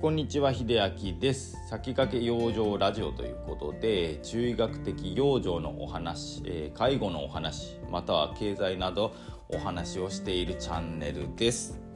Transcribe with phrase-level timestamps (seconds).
[0.00, 0.80] こんにちは秀
[1.12, 1.58] 明です。
[1.68, 9.12] 先駆け養生ラジオということで中医学的養生のお話、えー、介護のお話または経済など
[9.50, 11.89] お話をしているチャンネルです。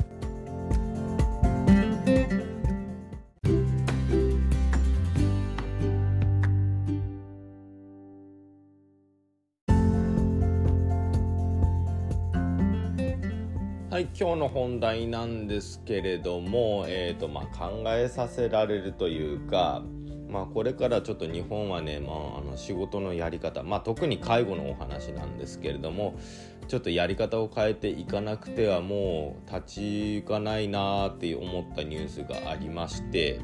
[13.94, 19.84] はい、今日の本題なんですけれども、えーとまあ、考えさせられるというか、
[20.28, 26.18] まあ、これからちょっと日本はね、まあ、あの仕事のやり方、まあ、特に介護のお話なんですけれども
[26.66, 33.38] ちょっとやり方を変えていかなくてはもう立ち行かないなーって思ったニュースがありまして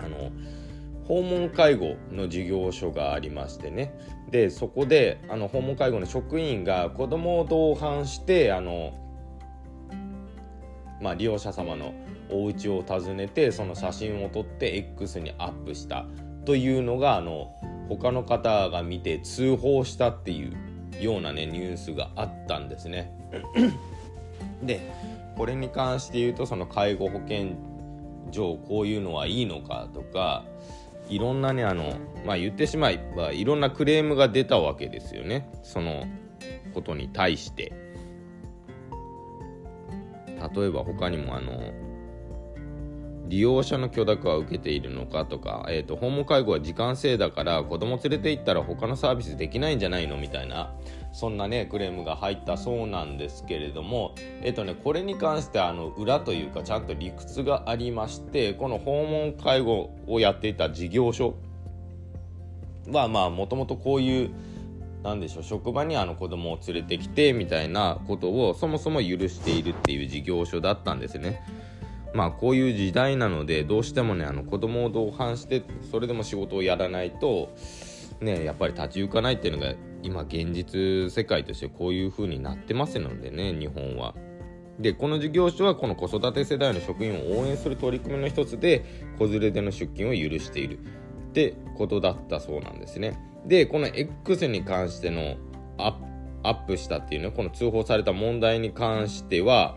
[0.00, 0.32] あの
[1.06, 3.94] 訪問介護の事業所がありましてね。
[4.32, 8.92] でそこであの訪問介護の職員が子供を同伴してあの
[11.00, 11.94] まあ、利用者様の
[12.30, 16.06] お家を訪ねてその写真を撮って X にアップした
[16.44, 17.54] というのがあの
[17.88, 20.56] 他の方が見て通報したっていう
[21.00, 23.12] ようなねニュースがあったんですね。
[24.62, 24.80] で
[25.36, 27.54] これに関して言うとその介護保険
[28.30, 30.44] 上こういうのはいいのかとか
[31.08, 31.94] いろんなねあの
[32.24, 36.04] まあ言ってしまえばいろんなクレームが出たわけですよねその
[36.74, 37.89] ことに対して。
[40.54, 41.72] 例えば他にもあの
[43.30, 50.74] 利用者の許諾は受けているのかとか、えーと、訪問介護は時間制だから子供連れて行ったら他のサービスできないんじゃないのみたいな
[51.12, 61.36] そんなねクレームが入ったそうなんですけれどもえっ、ー、とねこれに関してあの裏というかちゃんと理屈がありましてこの訪問介護をやっていた事業所
[62.88, 64.30] はまあもともとこういう
[65.02, 71.42] 何でしょう職場にあの子供を連れてきてみたいなことをそもそも許しているっていう事業所だったんですね。
[72.12, 77.54] まあこういう時代なのでどうしてもねあの子供を同伴してそれでも仕事をやらないと
[78.20, 84.14] ねやっぱり立ち行かないっていうのが今現実世界としてこういう風になってますのでね日本は。
[84.78, 93.29] でこの事業所はこの子育て世代の職員を応援する取り組みの一つで子連れでの出勤を許しているってことだったそうなんですね。
[93.46, 95.36] でこの X に関しての
[95.78, 99.76] アップしたっていうねこの通報された問題に関しては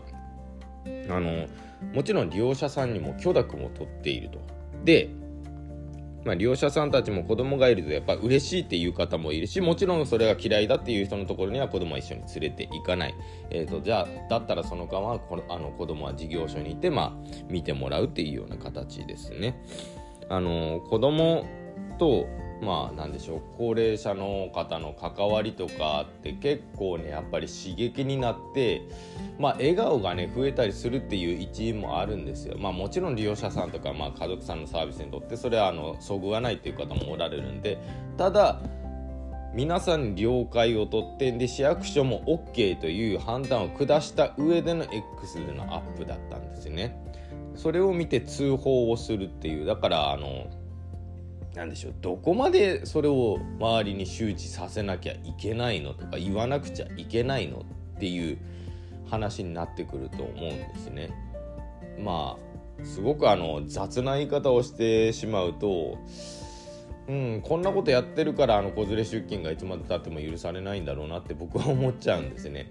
[1.08, 1.46] あの
[1.94, 4.38] もちろん利用者さんにも許諾も取っていると。
[4.84, 5.10] で
[6.24, 13.14] まあ、利用者さんたちも子供がいるとやっぱ嬉しいっていう方もいるしもちろんそれが嫌いだっていう人のところには子供は一緒に連れて行かない、
[13.50, 19.62] えーと、じゃあだったらその間はこのあの子供は事業所にいて、まあ、見てもらうっていうような形ですね。
[20.30, 21.44] あの子供
[21.98, 22.26] と
[22.64, 28.82] まあなんでしょう高齢者の方の関わりとかって結構ねやっぱり刺激になって
[29.38, 32.56] まあ笑顔がね増えたりするっていう一因もあるんですよ。
[32.58, 37.78] まあもちろん利用者さんとか、まあ、家族さんのサービスにとってそれはあのそぐわないっていう方もおられるんで
[38.16, 38.60] ただ
[39.54, 47.00] 皆さん了解を取ってんで市役所も OK という判断を下した上での X でのアップだったんですね。
[47.54, 50.46] それを見て通報をするっていうだからあの
[51.54, 57.64] 何でしょうどこまでそれを周りに周知させなきゃいけないのとか言わなくちゃいけないの
[57.96, 58.38] っていう
[59.08, 61.10] 話になってくると思うんですね。
[61.98, 65.96] まあすごくあの雑な言い方をしてしまうと、
[67.08, 72.68] うん、こんなことやってるからあの子連れ出勤がいつまでたっても許されないんだろうなって僕は思っちゃうんですね。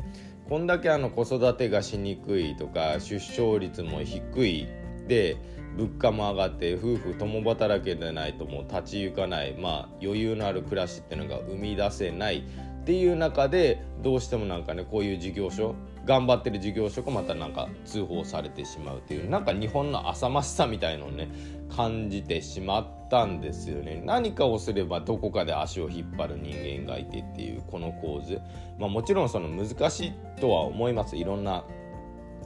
[0.50, 4.68] こんだけあの子育てがしにくいとか出生率も低い
[5.08, 5.38] で
[5.78, 12.44] 物価も上がって夫婦共働きでないともう立ち行かない、まあ、余裕のある暮らしっていうのが生み出せない
[12.84, 15.74] っていう中でどうしてもなんかねこういう事業所
[16.06, 21.30] 頑張ってる事業所がまたなんか通報されてしまうっていうなんか日本の浅ましさみたいのをね
[21.74, 24.02] 感じてしまったんですよね。
[24.06, 26.54] 何かをすればどこかで足を引っ張る人
[26.86, 28.40] 間がいてっていうこの構図。
[28.78, 31.16] まあもちろんその難しいとは思います。
[31.16, 31.64] いろんな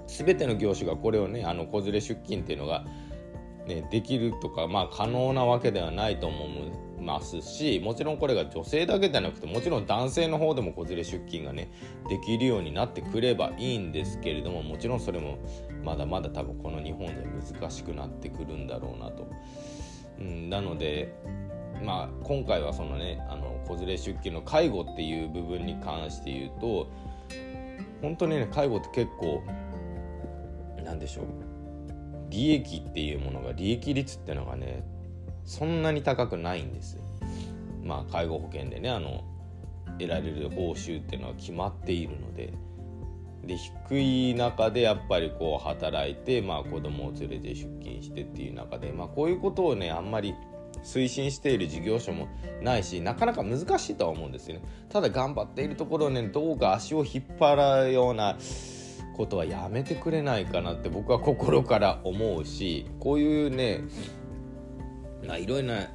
[0.07, 2.85] 全ての業種がこれをねあの子連れ出勤っていうのが
[3.67, 6.45] ね、できるとか、まあ、可能なわけではないと思
[6.99, 11.69] いますしもちろんこれが女性だけじゃなくてもちろん男性の方でも子連れ出勤がね
[12.09, 15.37] できるようになってくればいいんですけれどももちろんそれも
[15.83, 17.13] まだまだ多分この日本で
[17.53, 19.27] 難しくなってくるんだろうなと。
[20.19, 21.13] うん、なので
[21.83, 26.89] まあ、今回はそのねあの子連れ出勤の介護っていう部分に関して言うと
[28.01, 29.43] 本当にね介護って結構
[30.87, 31.25] なんでしょう。
[32.29, 34.83] 利益っていうものが利益率っていうのがね
[35.45, 36.97] そんなに高くないんです
[37.83, 39.23] まあ介護保険でねあの
[39.97, 42.53] 得られる報酬っていうのは決まっているので。
[43.45, 43.55] で
[43.87, 50.35] 低い中でやっぱりこう働いて、まあ、子供を連れて出勤してっていう中で、まあ、こういうことをねあんまり
[50.83, 52.27] 推進している事業所も
[52.61, 54.63] ないしなかなか難しいとは思うんですよね。
[54.89, 58.35] ただ頑張っているところをねどうか足を引っ張るような
[59.17, 63.81] ことはやめてくれないかなって僕は心から思うしこういうね
[65.39, 65.87] いろいろな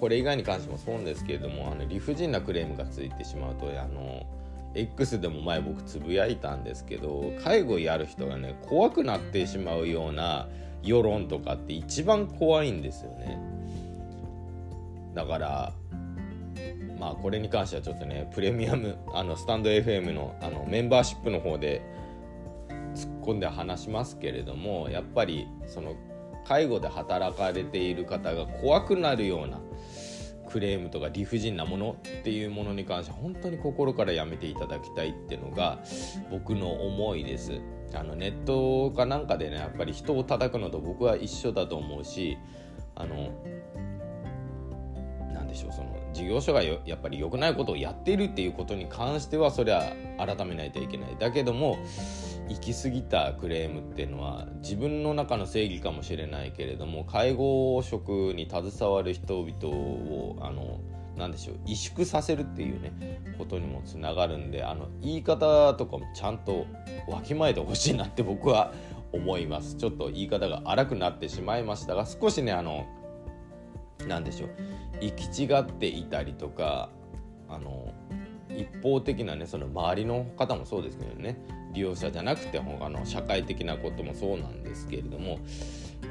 [0.00, 4.26] これ以外に関してもそうですけれどもあの理不尽なクレームがついてしまうとあの
[4.74, 10.48] X でも前僕つぶやいたんですけど介護やる人がね怖くなってしまうような
[10.82, 13.38] 世論とかって一番怖いんですよね。
[15.14, 15.72] だから
[16.98, 21.82] まあこれに関してはちょっとねプレミアムあのスタンド FM のあのメンバーシップの方で
[22.94, 25.96] 突っ込んで話しますけれどもやっぱりその
[26.46, 29.60] 介護で働かれている方が怖くなるような
[30.48, 35.80] クレームとか理不尽なものっていうものに関しては本当に心からやめていただきたいっていうのが
[36.30, 37.60] 僕の思いです。
[37.92, 42.38] あのネットかなんかでねやっぱり人を叩くのと僕は一緒だと思うし
[42.96, 43.30] あの
[45.32, 51.16] 何でしょうその事業所がやっぱり良くないことをやっているっていうことに関してはそれは改めないといけない。
[51.18, 51.76] だけども
[52.48, 60.80] 行き過ぎたクレームっていうのは自分の中の正義かもしれないけれども介護職に携わる人々をあの
[61.16, 66.66] 何でしょう萎縮させるっていうねことにもつながるんであの言い方とかもちゃんと
[67.08, 68.72] わきまえてほしいなって僕は
[69.12, 69.76] 思います。
[69.76, 72.84] ちょっと言い方が荒くなってしまいましたが少しねあの
[74.06, 74.50] 何でしょう。
[75.00, 76.88] 行き違っていたりとか
[77.48, 77.92] あの
[78.48, 81.36] 一方的なねその周りの方もそうですけどね。
[81.74, 85.40] 利用者じゃなくて他の社会的なこともそうなんですけれども、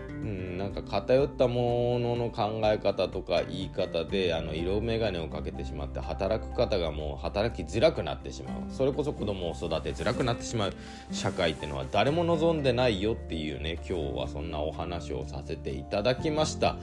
[0.10, 8.70] うん、なんか偏ったものの考え方とか言い方であの色眼鏡をかけてしまって働く方がもう働きづらくなってしまう。
[8.70, 10.74] それこそ子供を育てづらくなってしまう。
[11.12, 16.76] 社会っていうのは誰も望んでないよっていうね今日はそんなお話をさせていただきました。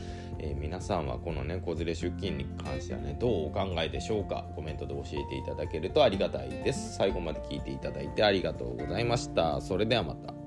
[0.43, 4.47] えー、皆さんはこのね子連れ出勤に関してはねどうお考えでしょうか？
[4.57, 6.97] コメントで教えていただけるとありがたいです。
[6.97, 9.61] 最後まで聞いていただいてありがとうございました。
[9.61, 10.40] それではまた。